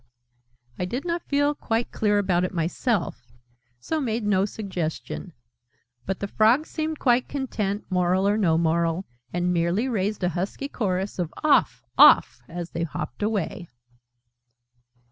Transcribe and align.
I 0.79 0.85
did 0.85 1.05
not 1.05 1.29
feel 1.29 1.53
quite 1.53 1.91
clear 1.91 2.17
about 2.17 2.43
it 2.43 2.55
myself, 2.55 3.31
so 3.79 4.01
made 4.01 4.23
no 4.25 4.45
suggestion: 4.45 5.31
but 6.07 6.19
the 6.21 6.27
Frogs 6.27 6.71
seemed 6.71 6.97
quite 6.97 7.29
content, 7.29 7.85
Moral 7.87 8.27
or 8.27 8.35
no 8.35 8.57
Moral, 8.57 9.05
and 9.31 9.53
merely 9.53 9.87
raised 9.87 10.23
a 10.23 10.29
husky 10.29 10.69
chorus 10.69 11.19
of 11.19 11.31
"Off! 11.43 11.83
Off!" 11.99 12.41
as 12.47 12.71
they 12.71 12.81
hopped 12.81 13.21
away. 13.21 13.67